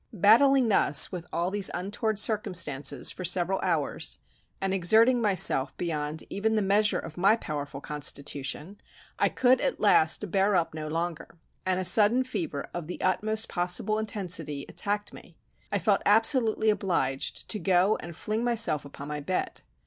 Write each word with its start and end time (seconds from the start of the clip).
Battling 0.13 0.69
thus 0.69 1.11
with 1.11 1.27
all 1.31 1.51
these 1.51 1.69
untoward 1.75 2.17
circumstances 2.17 3.11
for 3.11 3.23
several 3.23 3.59
hours, 3.59 4.17
and 4.59 4.73
exerting 4.73 5.21
myself 5.21 5.77
beyond 5.77 6.23
even 6.31 6.55
the 6.55 6.63
measure 6.63 6.97
of 6.97 7.19
my 7.19 7.35
powerful 7.35 7.81
constitution, 7.81 8.81
I 9.19 9.29
could 9.29 9.61
at 9.61 9.79
last 9.79 10.31
bear 10.31 10.55
up 10.55 10.73
no 10.73 10.87
longer, 10.87 11.37
and 11.67 11.79
a 11.79 11.85
sudden 11.85 12.23
fever 12.23 12.67
of 12.73 12.87
the 12.87 12.99
utmost 12.99 13.47
possible 13.47 13.99
intensity 13.99 14.65
attacked 14.67 15.13
me. 15.13 15.37
I 15.71 15.77
felt 15.77 16.01
absolutely 16.03 16.71
obliged 16.71 17.47
to 17.49 17.59
go 17.59 17.95
and 17.97 18.15
fling 18.15 18.43
myself 18.43 18.83
upon 18.85 19.07
my 19.07 19.19
bed. 19.19 19.61